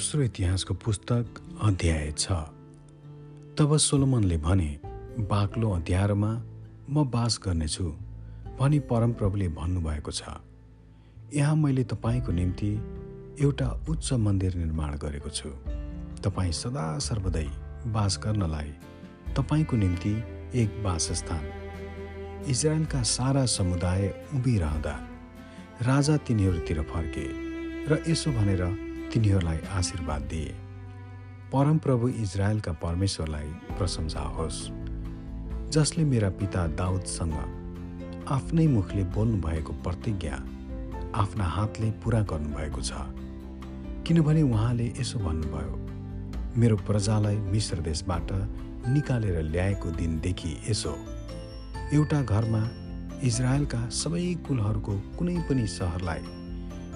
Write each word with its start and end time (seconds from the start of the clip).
दोस्रो 0.00 0.22
इतिहासको 0.22 0.74
पुस्तक 0.74 1.40
अध्याय 1.60 2.12
छ। 2.18 2.32
तब 3.52 3.76
सोलोमनले 3.76 4.36
भने 4.40 4.68
बाक्लो 5.28 5.70
अध्यायमा 5.70 6.30
म 6.88 7.04
बास 7.04 7.38
गर्नेछु 7.44 7.84
भनी 8.60 8.78
परमप्रभुले 8.88 9.48
भन्नुभएको 9.60 10.10
छ। 10.10 10.22
यहाँ 11.36 11.56
मैले 11.56 11.84
तपाईँको 11.84 12.32
निम्ति 12.32 12.72
एउटा 13.44 13.68
उच्च 13.88 14.12
मन्दिर 14.24 14.54
निर्माण 14.54 14.96
गरेको 14.96 15.30
छु। 15.30 15.52
तपाईँ 16.24 16.52
सदा 16.52 16.88
सर्वदै 16.98 17.46
बास 17.92 18.20
गर्नलाई 18.24 18.72
तपाईँको 19.36 19.76
निम्ति 19.76 20.16
एक 20.62 20.82
वासस्थान। 20.82 21.44
इजरायलका 22.48 23.02
सारा 23.16 23.44
समुदाय 23.52 24.08
उभिरहँदा 24.34 24.96
राजा 25.84 26.16
तिनीहरूतिर 26.16 26.82
फर्के 26.88 27.26
र 27.84 28.04
यसो 28.08 28.30
भनेर 28.32 28.88
तिनीहरूलाई 29.12 29.58
आशीर्वाद 29.72 30.22
दिए। 30.22 30.54
परमप्रभु 31.52 32.08
इजरायलका 32.08 32.72
परमेश्वरलाई 32.82 33.48
प्रशंसा 33.78 34.20
होस्। 34.36 34.60
जसले 35.70 36.04
मेरा 36.04 36.30
पिता 36.38 36.66
दाउदसँग 36.78 37.34
आफ्नै 38.28 38.66
मुखले 38.66 39.04
बोल्नुभएको 39.14 39.72
प्रतिज्ञा 39.84 40.36
आफ्ना 41.14 41.44
हातले 41.46 41.90
पुरा 42.02 42.20
गर्नुभएको 42.22 42.80
छ। 42.80 42.92
किनभने 44.06 44.42
उहाँले 44.42 44.86
यसो 45.00 45.18
भन्नुभयो 45.18 45.74
मेरो 46.56 46.76
प्रजालाई 46.86 47.36
मिश्र 47.50 47.80
देशबाट 47.80 48.32
निकालेर 48.88 49.42
ल्याएको 49.42 49.90
दिनदेखि 49.90 50.56
यसो। 50.70 50.94
एउटा 51.92 52.22
घरमा 52.22 52.62
इजरायलका 53.22 53.80
सबै 53.92 54.34
कुलहरूको 54.48 54.92
कुनै 55.18 55.36
पनि 55.48 55.66
सहरलाई 55.68 56.22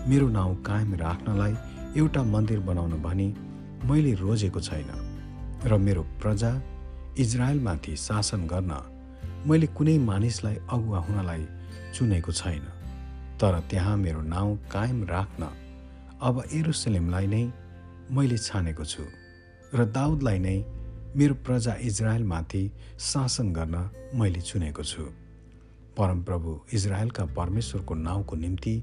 मेरो 0.08 0.28
नाउँ 0.28 0.54
कायम 0.62 0.94
राख्नलाई 0.94 1.54
एउटा 1.96 2.22
मन्दिर 2.24 2.60
बनाउन 2.60 2.92
भनी 3.02 3.26
मैले 3.88 4.12
रोजेको 4.14 4.60
छैन 4.60 4.90
र 5.64 5.76
मेरो 5.78 6.02
प्रजा 6.22 6.50
इजरायलमाथि 7.18 7.96
शासन 7.96 8.46
गर्न 8.46 8.72
मैले 9.46 9.66
कुनै 9.76 9.96
मानिसलाई 9.98 10.56
अगुवा 10.74 10.98
हुनलाई 10.98 11.46
चुनेको 11.94 12.32
छैन। 12.32 12.64
तर 13.40 13.60
त्यहाँ 13.70 13.96
मेरो 13.96 14.20
नाउँ 14.34 14.56
कायम 14.72 15.04
राख्न 15.04 15.42
अब 16.20 16.42
एरुसलेमलाई 16.52 17.26
नै 17.26 17.44
मैले 18.10 18.38
छानेको 18.38 18.84
छु 18.84 19.04
र 19.74 19.84
दाउदलाई 19.94 20.38
नै 20.38 20.58
मेरो 21.16 21.34
प्रजा 21.46 21.74
इजरायलमाथि 21.88 22.64
शासन 23.00 23.52
गर्न 23.52 23.76
मैले 24.18 24.40
चुनेको 24.40 24.82
छु। 24.82 25.02
परमप्रभु 25.96 26.60
इजरायलका 26.72 27.24
परमेश्वरको 27.38 27.94
नाउँको 28.06 28.36
निम्ति 28.36 28.74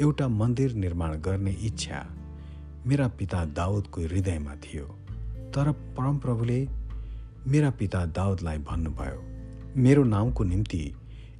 एउटा 0.00 0.28
मन्दिर 0.40 0.74
निर्माण 0.74 1.10
गर्ने 1.20 1.52
इच्छा 1.68 1.98
मेरा 2.86 3.06
पिता 3.18 3.44
दाउदको 3.58 4.00
हृदयमा 4.02 4.54
थियो 4.64 4.86
तर 5.54 5.70
परमप्रभुले 5.96 6.58
मेरा 7.46 7.70
पिता 7.80 8.04
दाउदलाई 8.18 8.58
भन्नुभयो 8.68 9.20
मेरो 9.82 10.04
नाउँको 10.04 10.44
निम्ति 10.44 10.82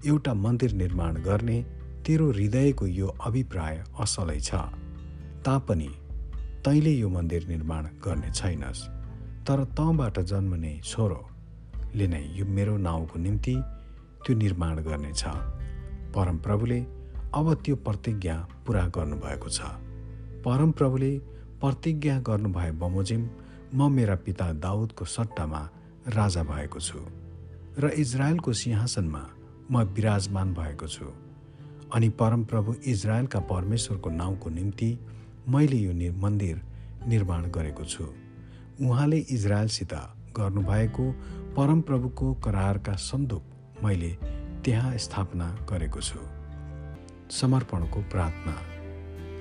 एउटा 0.06 0.34
मन्दिर 0.34 0.72
निर्माण 0.72 1.14
गर्ने 1.22 1.58
तेरो 2.06 2.30
हृदयको 2.30 2.86
यो 2.86 3.06
अभिप्राय 3.26 3.84
असलै 4.00 4.40
छ। 4.40 4.54
तापनि 5.44 5.90
तैँले 6.64 6.92
यो 6.92 7.08
मन्दिर 7.08 7.46
निर्माण 7.48 7.84
गर्ने 8.04 8.30
छैनस् 8.32 8.82
तर 9.46 9.64
तँबाट 9.78 10.20
जन्मने 10.30 10.72
छोरोले 10.84 12.06
नै 12.08 12.22
यो 12.36 12.44
मेरो 12.56 12.76
नाउँको 12.88 13.18
निम्ति 13.18 13.56
त्यो 14.24 14.36
निर्माण 14.36 14.76
गर्नेछ। 14.82 15.24
परमप्रभुले 16.14 16.80
अब 17.34 17.46
त्यो 17.64 17.76
प्रतिज्ञा 17.86 18.36
पुरा 18.66 18.86
गर्नुभएको 18.96 19.48
छ। 19.48 19.60
परमप्रभुले 20.44 21.10
प्रतिज्ञा 21.60 22.18
गर्नुभए 22.20 22.70
बमोजिम 22.70 23.28
म 23.74 23.90
मेरा 23.92 24.14
पिता 24.14 24.52
दाउदको 24.52 25.04
सट्टामा 25.04 25.60
राजा 26.08 26.42
भएको 26.42 26.80
छु 26.80 26.98
र 27.78 27.90
इजरायलको 27.96 28.52
सिंहासनमा 28.52 29.22
म 29.70 29.82
विराजमान 29.94 30.52
भएको 30.54 30.86
छु। 30.86 31.06
अनि 31.94 32.08
परमप्रभु 32.20 32.74
इजरायलका 32.86 33.40
परमेश्वरको 33.40 34.10
नाउँको 34.10 34.50
निम्ति 34.50 34.90
मैले 35.48 35.76
यो 35.76 36.12
मन्दिर 36.22 36.60
निर्माण 37.08 37.50
गरेको 37.50 37.84
छु। 37.84 38.04
उहाँले 38.84 39.18
इजरायलसित 39.30 39.94
गर्नुभएको 40.36 41.10
परमप्रभुको 41.56 42.34
करारका 42.44 42.94
सन्दुक 43.00 43.82
मैले 43.84 44.12
त्यहाँ 44.64 44.96
स्थापना 44.98 45.50
गरेको 45.70 46.00
छु। 46.00 46.20
समर्पणको 47.32 48.00
प्रार्थना। 48.12 48.73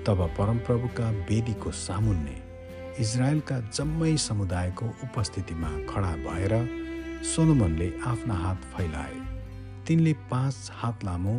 तब 0.07 0.21
परमप्रभुका 0.37 1.09
वेदीको 1.29 1.71
सामुन्ने 1.71 2.35
इजरायलका 2.99 3.59
जम्मै 3.69 4.15
समुदायको 4.17 4.85
उपस्थितिमा 5.03 5.69
खडा 5.89 6.11
भएर 6.23 6.53
सोलोमनले 7.25 7.87
आफ्ना 8.05 8.33
हात 8.33 8.63
फैलाए। 8.73 9.19
तिनले 9.87 10.13
पाँच 10.31 10.71
हात 10.73 11.03
लामो 11.05 11.35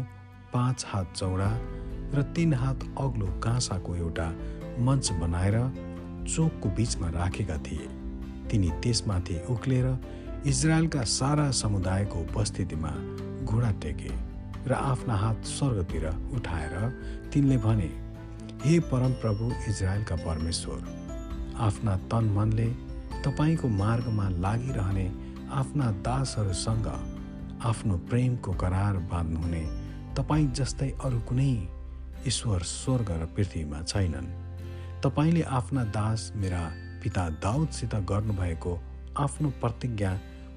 पाँच 0.52 0.84
हात 0.88 1.12
चौडा 1.16 1.50
र 2.14 2.22
तिन 2.36 2.54
हात 2.54 2.84
अग्लो 3.00 3.26
काँसाको 3.44 3.96
एउटा 3.96 4.28
मञ्च 4.86 5.10
बनाएर 5.20 5.56
चोकको 6.28 6.68
बिचमा 6.76 7.08
राखेका 7.10 7.56
थिए। 7.66 7.88
तिनी 8.50 8.70
त्यसमाथि 8.82 9.36
उक्लेर 9.50 9.86
इजरायलका 10.46 11.02
सारा 11.10 11.50
समुदायको 11.50 12.20
उपस्थितिमा 12.20 12.92
घोडा 13.44 13.70
टेके 13.82 14.12
र 14.66 14.72
आफ्ना 14.72 15.14
हात 15.16 15.44
स्वर्गतिर 15.46 16.06
उठाएर 16.36 16.74
तिनले 17.32 17.56
भने 17.58 17.90
हे 18.64 18.78
परमप्रभु 18.80 19.50
इजरायलका 19.68 20.16
परमेश्वर 20.16 21.56
आफ्ना 21.60 21.96
तन 22.12 22.24
मनले 22.36 22.68
तपाईँको 23.22 23.68
मार्गमा 23.68 24.28
लागिरहने 24.28 25.04
आफ्ना 25.52 25.90
दासहरूसँग 26.06 26.86
आफ्नो 27.64 27.96
प्रेमको 28.08 28.52
करार 28.52 28.96
बाँध्नुहुने 29.12 29.60
तपाईँ 30.16 30.46
जस्तै 30.50 30.88
अरू 31.04 31.20
कुनै 31.20 31.50
ईश्वर 32.26 32.62
स्वर्ग 32.62 33.10
र 33.10 33.26
पृथ्वीमा 33.36 33.82
छैनन्। 33.82 34.32
तपाईँले 35.04 35.42
आफ्ना 35.42 35.84
दास 35.84 36.32
मेरा 36.36 36.62
पिता 37.02 37.28
दाउदसित 37.44 37.94
गर्नुभएको 37.94 38.72
आफ्नो 39.16 39.50
प्रतिज्ञा 39.60 40.12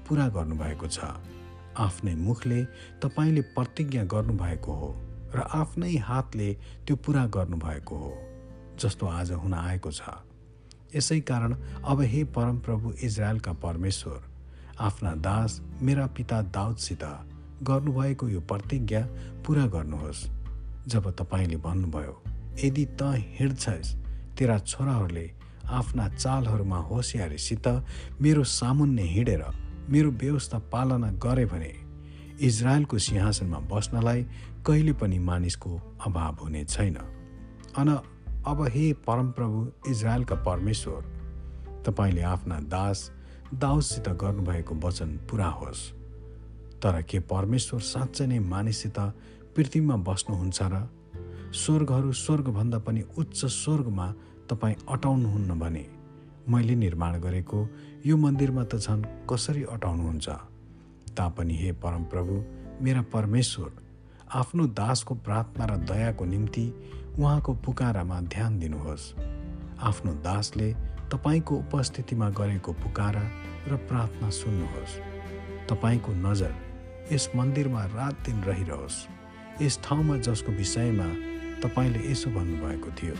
पुरा 0.08 0.28
गर्नुभएको 0.28 0.88
छ। 0.88 0.98
आफ्नै 1.76 2.14
मुखले 2.14 2.64
तपाईँले 3.04 3.40
प्रतिज्ञा 3.40 4.04
गर्नुभएको 4.04 4.72
हो। 4.72 4.90
र 5.34 5.44
आफ्नै 5.54 5.96
हातले 5.96 6.52
त्यो 6.86 6.96
पुरा 6.96 7.26
गर्नुभएको 7.26 7.96
हो 7.96 8.12
जस्तो 8.80 9.06
आज 9.06 9.32
हुन 9.32 9.54
आएको 9.54 9.90
छ। 9.90 10.02
यसै 10.96 11.20
कारण 11.20 11.54
अब 11.84 12.00
हे 12.02 12.24
परमप्रभु 12.36 12.92
इजरायलका 13.02 13.52
परमेश्वर 13.52 14.20
आफ्ना 14.80 15.14
दास 15.20 15.60
मेरा 15.82 16.06
पिता 16.16 16.42
दाउदसित 16.54 17.04
गर्नुभएको 17.62 18.28
यो 18.28 18.40
प्रतिज्ञा 18.40 19.02
पुरा 19.46 19.66
गर्नुहोस्। 19.66 20.28
जब 20.88 21.10
तपाईँले 21.10 21.56
भन्नुभयो 21.56 22.14
यदि 22.64 22.84
त 22.98 23.02
हिँड्छस् 23.38 23.96
तेरा 24.38 24.58
छोराहरूले 24.58 25.26
आफ्ना 25.70 26.08
चालहरूमा 26.08 26.78
होसियारीसित 26.80 27.66
मेरो 28.22 28.44
सामुन्ने 28.44 29.02
हिँडेर 29.02 29.44
मेरो 29.90 30.10
व्यवस्था 30.10 30.58
पालना 30.72 31.10
गरे 31.24 31.44
भने 31.44 31.72
इजरायलको 32.40 32.98
सिंहासनमा 32.98 33.58
बस्नलाई 33.58 34.26
कहिले 34.66 34.92
पनि 34.92 35.18
मानिसको 35.18 35.80
अभाव 36.06 36.34
हुने 36.34 36.64
छैन। 36.64 36.96
अन 37.78 37.88
अब 38.46 38.66
हे 38.68 38.92
परमप्रभु 38.92 39.90
इजरायलका 39.90 40.34
परमेश्वर 40.34 41.02
तपाईँले 41.86 42.22
आफ्ना 42.22 42.60
दास 42.60 43.10
दाउदसित 43.54 44.08
गर्नुभएको 44.08 44.74
वचन 44.74 45.16
पुरा 45.30 45.46
होस्। 45.46 45.90
तर 46.82 47.02
के 47.02 47.20
परमेश्वर 47.20 47.80
साँच्चै 47.80 48.26
नै 48.26 48.38
मानिससित 48.38 48.98
पृथ्वीमा 49.56 49.96
बस्नुहुन्छ 49.96 50.62
र 50.62 50.88
स्वर्गहरू 51.54 52.12
स्वर्गभन्दा 52.12 52.78
पनि 52.78 53.02
उच्च 53.18 53.44
स्वर्गमा 53.44 54.14
तपाईँ 54.50 54.74
अटाउनुहुन्न 54.90 55.58
भने 55.58 55.86
मैले 56.48 56.74
निर्माण 56.74 57.20
गरेको 57.20 57.68
यो 58.06 58.16
मन्दिरमा 58.16 58.64
त 58.64 58.76
झन् 58.76 59.02
कसरी 59.30 59.62
अटाउनुहुन्छ? 59.62 60.28
तापनि 61.18 61.56
हे 61.56 61.72
परमप्रभु 61.72 62.34
मेरा 62.84 63.02
परमेश्वर 63.12 63.70
आफ्नो 64.34 64.66
दासको 64.66 65.14
प्रार्थना 65.14 65.64
र 65.64 65.76
दयाको 65.84 66.24
निम्ति 66.24 66.66
उहाँको 67.18 67.54
पुकारामा 67.54 68.20
ध्यान 68.20 68.58
दिनुहोस्। 68.58 69.12
आफ्नो 69.80 70.12
दासले 70.22 70.72
तपाईँको 71.12 71.56
उपस्थितिमा 71.56 72.28
गरेको 72.30 72.72
पुकारा 72.72 73.24
र 73.68 73.76
प्रार्थना 73.88 74.30
सुन्नुहोस्। 74.30 74.94
तपाईँको 75.70 76.12
नजर 76.12 76.54
यस 77.12 77.30
मन्दिरमा 77.36 77.84
रात 77.96 78.14
दिन 78.26 78.42
रहिरहोस्। 78.44 78.96
यस 79.62 79.80
ठाउँमा 79.84 80.16
जसको 80.16 80.52
विषयमा 80.52 81.08
तपाईँले 81.62 82.00
यसो 82.10 82.30
भन्नुभएको 82.30 82.90
थियो 82.92 83.16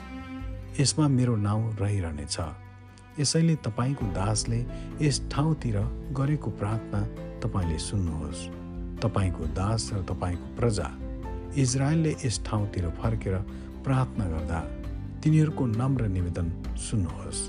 यसमा 0.81 1.09
मेरो 1.09 1.37
नाउँ 1.37 1.75
रहिरहनेछ। 1.77 2.37
यसैले 3.21 3.55
तपाईँको 3.67 4.07
दासले 4.15 4.61
यस 5.03 5.21
ठाउँतिर 5.33 5.77
गरेको 6.15 6.51
प्रार्थना 6.61 7.01
तपाईँले 7.43 7.79
सुन्नुहोस्। 7.79 8.43
तपाईँको 9.03 9.45
दास 9.55 9.91
र 9.93 10.03
तपाईँको 10.11 10.47
प्रजा 10.57 10.89
इजरायलले 11.57 12.13
यस 12.25 12.41
ठाउँतिर 12.47 12.89
फर्केर 12.99 13.35
प्रार्थना 13.85 14.27
गर्दा 14.29 14.61
तिनीहरूको 15.23 15.67
नम्र 15.67 16.07
निवेदन 16.09 16.49
सुन्नुहोस्। 16.79 17.41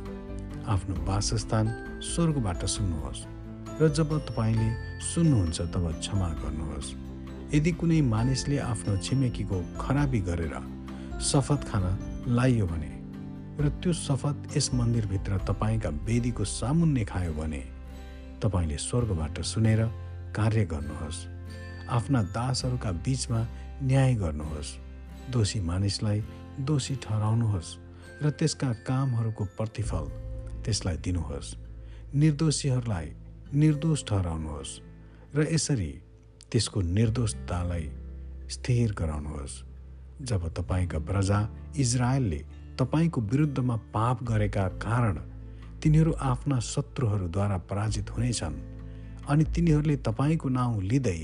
आफ्नो 0.68 0.96
वासस्थान 1.06 1.66
स्वर्गबाट 2.04 2.66
सुन्नुहोस् 2.66 3.26
र 3.82 3.90
जब 3.90 4.10
तपाईँले 4.30 4.70
सुन्नुहुन्छ 5.02 5.62
तब 5.74 5.86
क्षमा 6.00 6.30
गर्नुहोस्। 6.44 6.94
यदि 7.56 7.72
कुनै 7.72 8.02
मानिसले 8.06 8.58
आफ्नो 8.62 8.98
छिमेकीको 8.98 9.58
खराबी 9.80 10.20
गरेर 10.22 10.56
शपथ 11.22 11.62
खान 11.70 11.86
लाइयो 12.28 12.66
भने 12.66 12.92
र 13.60 13.70
त्यो 13.84 13.92
शपथ 13.94 14.56
यस 14.58 14.70
मन्दिरभित्र 14.74 15.38
तपाईँका 15.44 15.90
वेदीको 16.08 16.44
सामुन्ने 16.48 17.04
खायो 17.06 17.34
भने 17.34 17.60
तपाईँले 18.40 18.78
स्वर्गबाट 18.80 19.40
सुनेर 19.44 19.82
कार्य 20.32 20.64
गर्नुहोस्। 20.66 21.18
आफ्ना 21.92 22.22
दासहरूका 22.32 22.92
बिचमा 23.04 23.42
न्याय 23.84 24.14
गर्नुहोस्। 24.16 24.70
दोषी 25.32 25.60
मानिसलाई 25.60 26.20
दोषी 26.64 26.96
ठहराउनुहोस् 27.04 27.76
र 28.24 28.30
त्यसका 28.32 28.70
कामहरूको 28.88 29.44
प्रतिफल 29.58 30.06
त्यसलाई 30.64 30.98
दिनुहोस्। 31.04 31.56
निर्दोषीहरूलाई 32.16 33.08
निर्दोष 33.54 34.00
ठहराउनुहोस् 34.08 34.72
र 35.36 35.48
यसरी 35.52 35.92
त्यसको 36.48 36.80
निर्दोषतालाई 36.96 37.86
स्थिर 38.50 38.92
गराउनुहोस्। 38.94 39.64
जब 40.24 40.48
तपाईँका 40.56 41.00
प्रजा 41.00 41.40
इजरायलले 41.76 42.42
तपाईँको 42.80 43.22
विरुद्धमा 43.22 43.76
पाप 43.94 44.24
गरेका 44.24 44.68
कारण 44.80 45.16
तिनीहरू 45.84 46.12
आफ्ना 46.24 46.60
शत्रुहरूद्वारा 46.64 47.58
पराजित 47.70 48.10
हुनेछन्। 48.12 48.56
अनि 49.30 49.44
तिनीहरूले 49.56 49.96
तपाईँको 50.08 50.50
नाउँ 50.50 50.82
लिँदै 50.82 51.20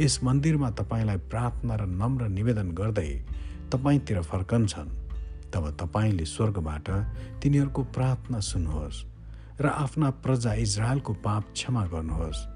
यस 0.00 0.20
मन्दिरमा 0.24 0.70
तपाईँलाई 0.70 1.16
प्रार्थना 1.30 1.74
र 1.74 1.82
नम्र 1.92 2.28
निवेदन 2.28 2.70
गर्दै 2.70 3.10
तपाईँतिर 3.72 4.20
फर्कन्छन्। 4.22 4.90
तब 5.54 5.64
तपाईँले 5.80 6.24
स्वर्गबाट 6.24 6.88
तिनीहरूको 7.42 7.82
प्रार्थना 7.94 8.40
सुन्नुहोस् 8.40 9.04
र 9.60 9.66
आफ्ना 9.66 10.10
प्रजा 10.22 10.52
इजरायलको 10.54 11.12
पाप 11.24 11.44
क्षमा 11.52 11.84
गर्नुहोस् 11.86 12.46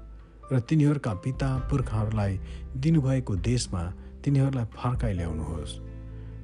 र 0.51 0.59
तिनीहरूका 0.59 1.13
पिता 1.23 1.49
पुर्खाहरूलाई 1.69 2.39
दिनुभएको 2.77 3.35
देशमा 3.35 3.83
तिनीहरूलाई 4.23 4.65
फर्काइ 4.75 5.13
ल्याउनुहोस्। 5.13 5.73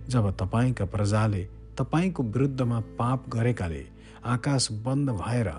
जब 0.10 0.26
तपाईँका 0.42 0.86
प्रजाले 0.86 1.44
तपाईँको 1.80 2.24
विरुद्धमा 2.24 2.80
पाप 3.00 3.30
गरेकाले 3.30 3.84
आकाश 4.26 4.68
बन्द 4.84 5.10
भएर 5.10 5.50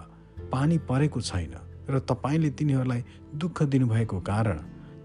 पानी 0.52 0.78
परेको 0.78 1.20
छैन 1.20 1.55
र 1.90 1.99
तपाईँले 1.99 2.50
तिनीहरूलाई 2.50 3.05
दुःख 3.34 3.62
दिनुभएको 3.62 4.20
कारण 4.20 4.58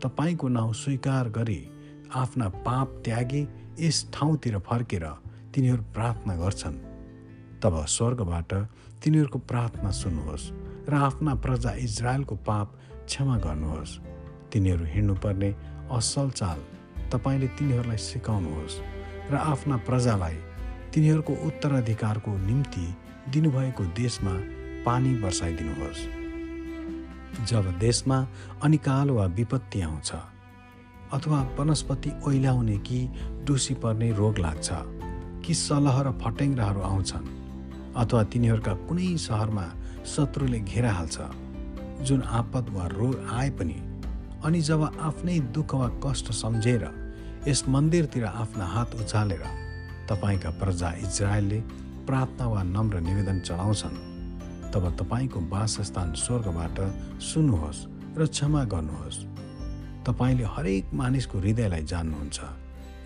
तपाईँको 0.04 0.48
नाउँ 0.48 0.74
स्वीकार 0.74 1.30
गरी 1.30 1.62
आफ्ना 2.16 2.50
पाप 2.50 3.02
त्यागी 3.06 3.42
यस 3.80 3.98
ठाउँतिर 4.14 4.58
फर्केर 4.60 5.06
तिनीहरू 5.54 5.84
प्रार्थना 5.94 6.36
गर्छन्। 6.36 6.78
तब 7.64 7.76
स्वर्गबाट 7.86 8.54
तिनीहरूको 9.04 9.40
प्रार्थना 9.40 9.92
सुन्नुहोस् 9.92 10.52
र 10.90 10.94
आफ्ना 10.94 11.36
प्रजा 11.36 11.72
इजरायलको 11.80 12.36
पाप 12.36 12.68
क्षमा 13.06 13.38
गर्नुहोस्। 13.38 13.98
तिनीहरू 14.52 14.86
हिँड्नुपर्ने 14.86 15.50
असल 15.92 16.30
चाल 16.30 16.60
तपाईँले 17.12 17.48
तिनीहरूलाई 17.48 17.98
सिकाउनुहोस् 17.98 18.82
र 19.32 19.36
आफ्ना 19.36 19.78
प्रजालाई 19.88 20.38
तिनीहरूको 20.96 21.34
उत्तराधिकारको 21.46 22.32
निम्ति 22.40 22.86
दिनुभएको 23.30 23.84
देशमा 23.96 24.32
पानी 24.86 25.14
वर्षाइदिनुहोस् 25.22 26.04
जब 27.46 27.66
देशमा 27.80 28.20
अनिकाल 28.64 29.10
वा 29.10 29.26
विपत्ति 29.36 29.82
आउँछ 29.82 30.12
अथवा 31.14 31.42
वनस्पति 31.60 32.12
ओइलाउने 32.28 32.78
कि 32.88 33.00
डुसी 33.46 33.74
पर्ने 33.84 34.12
रोग 34.12 34.40
लाग्छ 34.40 34.70
कि 35.46 35.54
सलह 35.54 36.02
र 36.02 36.12
फटेङ्ग्राहरू 36.22 36.82
आउँछन् 36.84 37.28
अथवा 37.96 38.24
तिनीहरूका 38.30 38.74
कुनै 38.88 39.10
सहरमा 39.18 39.66
शत्रुले 40.06 40.60
घेराहाल्छ 40.62 41.18
जुन 42.08 42.22
आपद 42.40 42.70
वा 42.70 42.88
रोग 42.94 43.28
आए 43.34 43.50
पनि 43.60 43.78
अनि 44.46 44.62
जब 44.62 44.88
आफ्नै 45.02 45.40
दुःख 45.52 45.76
वा 45.76 45.92
कष्ट 46.06 46.32
सम्झेर 46.36 46.90
यस 47.48 47.64
मन्दिरतिर 47.70 48.26
आफ्ना 48.26 48.66
हात 48.70 48.96
उचालेर 48.96 49.65
तपाईँका 50.10 50.50
प्रजा 50.62 50.90
इजरायलले 51.06 51.60
प्रार्थना 52.08 52.46
वा 52.48 52.62
नम्र 52.64 53.00
निवेदन 53.00 53.40
चढाउँछन्। 53.40 53.96
तब 54.74 54.84
तपाईँको 55.00 55.40
वासस्थान 55.50 56.14
स्वर्गबाट 56.14 56.78
सुन्नुहोस् 57.22 57.82
र 58.18 58.26
क्षमा 58.28 58.64
गर्नुहोस्। 58.64 59.18
तपाईँले 60.06 60.46
हरेक 60.46 60.94
मानिसको 60.94 61.38
हृदयलाई 61.40 61.84
जान्नुहुन्छ। 61.84 62.40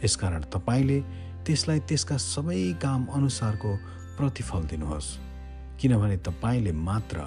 यसकारण 0.03 0.41
तपाईँले 0.53 0.99
त्यसलाई 1.45 1.79
त्यसका 1.79 2.17
सबै 2.17 2.59
काम 2.81 3.05
अनुसारको 3.15 3.71
प्रतिफल 4.17 4.61
दिनुहोस्। 4.67 5.17
किनभने 5.79 6.17
तपाईँले 6.17 6.71
मात्र 6.71 7.17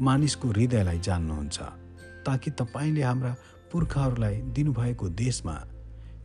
मानिसको 0.00 0.48
हृदयलाई 0.48 0.98
जान्नुहुन्छ 0.98 1.58
ताकि 2.26 2.50
तपाईँले 2.50 3.02
हाम्रा 3.02 3.32
पुर्खाहरूलाई 3.72 4.36
दिनुभएको 4.56 5.08
देशमा 5.08 5.56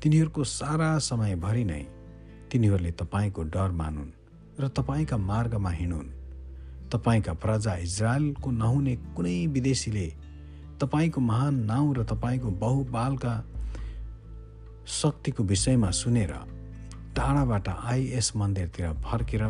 तिनीहरूको 0.03 0.43
सारा 0.43 0.89
समयभरि 0.99 1.63
नै 1.63 1.83
तिनीहरूले 2.51 2.91
तपाईँको 2.91 3.43
डर 3.43 3.71
मानुन् 3.71 4.11
र 4.59 4.67
तपाईँका 4.69 5.17
मार्गमा 5.17 5.69
हिँडुन्। 5.69 6.09
तपाईँका 6.91 7.33
प्रजा 7.33 7.75
इजरायलको 7.77 8.51
नहुने 8.51 8.95
कुनै 9.15 9.47
विदेशीले 9.47 10.07
तपाईँको 10.79 11.21
महान 11.21 11.55
नाउँ 11.65 11.93
र 11.95 12.03
तपाईँको 12.03 12.49
बहुबालका 12.61 13.33
शक्तिको 14.87 15.43
विषयमा 15.43 15.89
सुनेर 15.91 16.33
टाढाबाट 17.15 17.67
आई 17.69 18.11
यस 18.15 18.31
मन्दिरतिर 18.35 18.93
फर्केर 19.03 19.43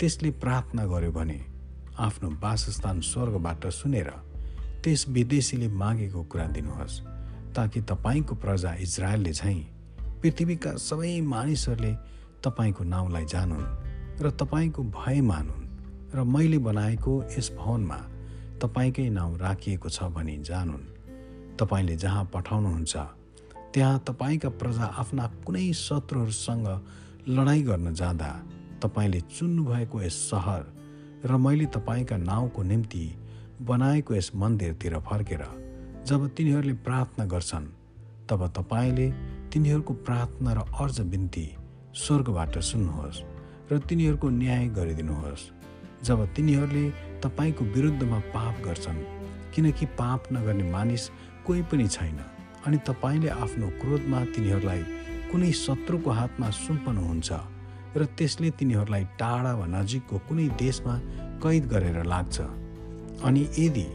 त्यसले 0.00 0.30
प्रार्थना 0.42 0.84
गर्यो 0.86 1.12
भने 1.12 1.40
आफ्नो 1.98 2.30
वासस्थान 2.42 3.00
स्वर्गबाट 3.00 3.66
सुनेर 3.72 4.10
त्यस 4.84 5.08
विदेशीले 5.08 5.68
मागेको 5.72 6.22
कुरा 6.22 6.46
दिनुहोस् 6.46 7.00
ताकि 7.56 7.80
तपाईँको 7.80 8.34
प्रजा 8.34 8.74
इजरायलले 8.76 9.32
झैँ 9.32 9.60
पृथ्वीका 10.20 10.76
सबै 10.80 11.20
मानिसहरूले 11.26 11.92
तपाईँको 12.44 12.84
नाउँलाई 12.84 13.24
जानुन् 13.24 13.66
र 14.20 14.30
तपाईँको 14.30 14.82
भय 14.92 15.20
मानुन् 15.20 15.64
र 16.14 16.24
मैले 16.24 16.58
बनाएको 16.58 17.12
यस 17.32 17.50
भवनमा 17.58 18.00
तपाईँकै 18.60 19.08
नाउँ 19.08 19.38
राखिएको 19.38 19.88
छ 19.88 20.02
भनी 20.12 20.36
जानुन्। 20.38 20.84
तपाईँले 21.58 21.96
जहाँ 21.96 22.24
पठाउनुहुन्छ 22.34 22.96
त्यहाँ 23.74 23.98
तपाईँका 24.06 24.48
प्रजा 24.60 24.86
आफ्ना 24.98 25.26
कुनै 25.46 25.72
शत्रुहरूसँग 25.72 26.68
लडाइँ 27.28 27.62
गर्न 27.62 27.94
जाँदा 27.94 28.30
तपाईँले 28.82 29.20
चुन्नुभएको 29.20 30.02
यस 30.02 30.16
सहर 30.30 30.62
र 31.24 31.36
मैले 31.36 31.66
तपाईँका 31.66 32.16
नाउँको 32.16 32.62
निम्ति 32.62 33.04
बनाएको 33.62 34.14
यस 34.14 34.30
मन्दिरतिर 34.34 34.98
फर्केर 35.00 35.42
जब 36.06 36.28
तिनीहरूले 36.28 36.74
प्रार्थना 36.84 37.24
गर्छन् 37.24 37.66
तब 38.30 38.46
तपाईँले 38.52 39.10
तिनीहरूको 39.52 39.94
प्रार्थना 40.06 40.52
र 40.52 40.58
अर्ज 40.80 41.00
बिन्ती 41.00 41.46
स्वर्गबाट 41.94 42.58
सुन्नुहोस् 42.58 43.18
र 43.72 43.78
तिनीहरूको 43.78 44.28
न्याय 44.28 44.66
गरिदिनुहोस्। 44.68 45.42
जब 46.04 46.18
तिनीहरूले 46.34 46.84
तपाईँको 47.22 47.64
विरुद्धमा 47.64 48.18
पाप 48.34 48.54
गर्छन् 48.64 48.98
किनकि 49.54 49.86
पाप 49.86 50.24
नगर्ने 50.32 50.70
मानिस 50.70 51.08
कोही 51.46 51.62
पनि 51.62 51.86
छैन 51.88 52.18
अनि 52.66 52.78
तपाईँले 52.88 53.28
आफ्नो 53.28 53.68
क्रोधमा 53.80 54.24
तिनीहरूलाई 54.24 54.82
कुनै 55.30 55.52
शत्रुको 55.52 56.10
हातमा 56.10 56.50
सुम्पनुहुन्छ 56.50 57.32
र 57.96 58.04
त्यसले 58.18 58.50
तिनीहरूलाई 58.50 59.04
टाढा 59.14 59.52
वा 59.54 59.66
नजिकको 59.66 60.18
कुनै 60.18 60.48
देशमा 60.58 60.94
कैद 61.42 61.64
गरेर 61.66 62.02
लाग्छ। 62.04 62.36
अनि 63.22 63.42
यदि 63.58 63.86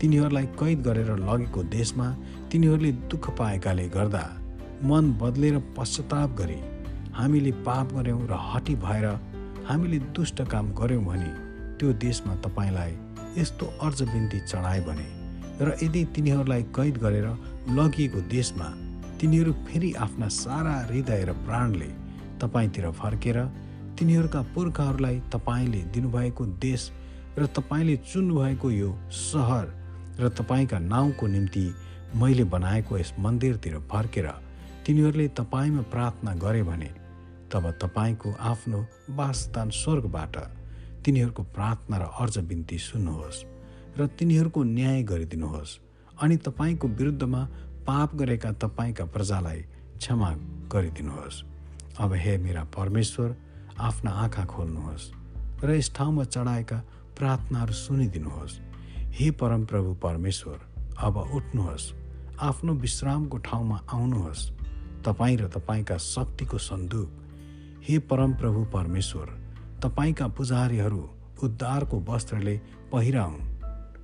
तिनीहरूलाई 0.00 0.46
कैद 0.60 0.78
गरेर 0.82 1.10
लगेको 1.22 1.62
देशमा 1.62 2.06
तिनीहरूले 2.50 2.92
दुःख 3.06 3.30
पाएकाले 3.38 3.88
गर्दा 3.88 4.24
मन 4.82 5.04
बदलेर 5.22 5.58
पश्चाताप 5.76 6.30
गरे 6.30 6.75
हामीले 7.16 7.50
पाप 7.64 7.92
गऱ्यौँ 7.92 8.26
र 8.28 8.36
हटी 8.44 8.74
भएर 8.76 9.06
हामीले 9.66 9.98
दुष्ट 10.12 10.42
काम 10.46 10.66
गऱ्यौँ 10.74 11.04
भने 11.04 11.30
त्यो 11.78 11.92
देशमा 11.98 12.34
तपाईँलाई 12.42 12.92
यस्तो 13.36 13.66
अर्ज 13.82 14.02
बिन्ती 14.04 14.40
चढाए 14.42 14.80
भने 14.82 15.06
र 15.60 15.76
यदि 15.82 16.04
तिनीहरूलाई 16.14 16.62
कैद 16.70 16.96
गरेर 16.98 17.28
लगिएको 17.72 18.20
देशमा 18.28 18.68
तिनीहरू 19.20 19.52
फेरि 19.64 19.92
आफ्ना 19.98 20.28
सारा 20.34 20.74
हृदय 20.82 21.24
र 21.24 21.32
प्राणले 21.46 21.88
तपाईँतिर 22.40 22.90
फर्केर 22.92 23.38
तिनीहरूका 23.98 24.42
पुर्खाहरूलाई 24.54 25.20
तपाईँले 25.32 25.80
दिनुभएको 25.92 26.46
देश 26.60 26.90
र 27.38 27.46
तपाईँले 27.52 27.96
चुन्नुभएको 28.04 28.70
यो 28.72 28.90
सहर 29.22 29.66
र 30.20 30.28
तपाईँका 30.34 30.78
नाउँको 30.84 31.26
निम्ति 31.28 31.64
मैले 32.14 32.44
बनाएको 32.52 32.98
यस 32.98 33.12
मन्दिरतिर 33.20 33.78
फर्केर 33.88 34.28
तिनीहरूले 34.86 35.28
तपाईँमा 35.36 35.82
प्रार्थना 35.90 36.34
गरे 36.38 36.62
भने 36.62 37.05
तब 37.52 37.70
तपाईँको 37.82 38.32
आफ्नो 38.40 38.78
वासस्थान 39.10 39.70
स्वर्गबाट 39.70 40.36
तिनीहरूको 41.04 41.42
प्रार्थना 41.54 41.96
र 41.98 42.04
अर्ज 42.20 42.38
बिन्ती 42.38 42.78
सुन्नुहोस् 42.78 43.44
र 43.98 44.06
तिनीहरूको 44.18 44.62
न्याय 44.62 45.02
गरिदिनुहोस्। 45.02 45.78
अनि 46.22 46.36
तपाईँको 46.36 46.88
विरुद्धमा 46.88 47.42
पाप 47.86 48.14
गरेका 48.14 48.52
तपाईँका 48.52 49.04
प्रजालाई 49.04 49.60
क्षमा 49.98 50.30
गरिदिनुहोस्। 50.72 51.44
अब 51.98 52.12
हे 52.14 52.36
मेरा 52.38 52.64
परमेश्वर 52.76 53.36
आफ्ना 53.80 54.10
आँखा 54.10 54.44
खोल्नुहोस् 54.44 55.10
र 55.64 55.70
यस 55.70 55.92
ठाउँमा 55.96 56.24
चढाएका 56.24 56.78
प्रार्थनाहरू 57.18 57.72
सुनिदिनुहोस्। 57.72 58.60
हे 59.16 59.30
परमप्रभु 59.30 59.94
परमेश्वर 60.02 60.58
अब 60.98 61.16
उठ्नुहोस् 61.34 61.92
आफ्नो 62.40 62.72
विश्रामको 62.74 63.36
ठाउँमा 63.38 63.76
आउनुहोस्। 63.92 64.50
तपाईँ 65.06 65.36
र 65.36 65.48
तपाईँका 65.48 65.96
शक्तिको 65.96 66.58
सन्दुक 66.58 67.08
हे 67.88 67.98
परमप्रभु 67.98 68.64
परमेश्वर 68.64 69.26
तपाईँका 69.82 70.26
पुजारीहरू 70.28 71.02
उद्धारको 71.42 72.00
वस्त्रले 72.00 72.56
पहिराउन् 72.92 73.38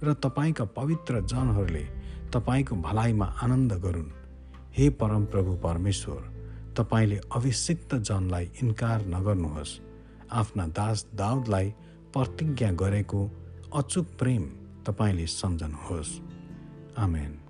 र 0.05 0.15
तपाईँका 0.15 0.65
पवित्र 0.65 1.21
जनहरूले 1.27 1.85
तपाईँको 2.31 2.77
भलाइमा 2.77 3.27
आनन्द 3.43 3.73
गरून्। 3.73 4.11
हे 4.73 4.89
परमप्रभु 4.91 5.57
परमेश्वर 5.57 6.23
तपाईँले 6.79 7.21
अभिषिक्त 7.35 7.95
जनलाई 7.95 8.51
इन्कार 8.63 9.07
नगर्नुहोस्। 9.07 9.81
आफ्ना 10.33 10.67
दास 10.67 11.07
दाउदलाई 11.15 11.75
प्रतिज्ञा 12.15 12.71
गरेको 12.73 13.31
अचुक 13.75 14.07
प्रेम 14.19 14.43
तपाईँले 14.87 15.27
सम्झनुहोस्। 15.27 16.21
आमेन। 16.99 17.42